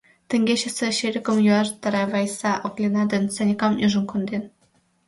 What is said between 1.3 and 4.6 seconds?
йӱаш Тарай Вайса Оклина ден Санькам ӱжын конден.